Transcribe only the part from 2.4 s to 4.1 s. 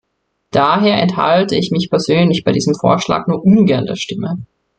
bei diesem Vorschlag nur ungern der